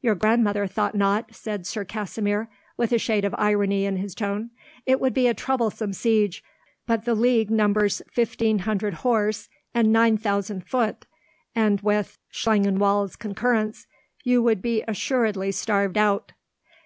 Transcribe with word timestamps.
"Your 0.00 0.14
grandmother 0.14 0.66
thought 0.66 0.94
not," 0.94 1.34
said 1.34 1.66
Sir 1.66 1.84
Kasimir, 1.84 2.48
with 2.78 2.92
a 2.92 2.98
shade 2.98 3.26
of 3.26 3.34
irony 3.36 3.84
in 3.84 3.96
his 3.98 4.14
tone. 4.14 4.48
"It 4.86 5.00
would 5.02 5.12
be 5.12 5.26
a 5.26 5.34
troublesome 5.34 5.92
siege; 5.92 6.42
but 6.86 7.04
the 7.04 7.14
League 7.14 7.50
numbers 7.50 8.00
1,500 8.14 8.94
horse, 8.94 9.50
and 9.74 9.92
9,000 9.92 10.64
foot, 10.64 11.04
and, 11.54 11.82
with 11.82 12.16
Schlangenwald's 12.32 13.16
concurrence, 13.16 13.86
you 14.24 14.42
would 14.42 14.62
be 14.62 14.82
assuredly 14.88 15.52
starved 15.52 15.98
out." 15.98 16.32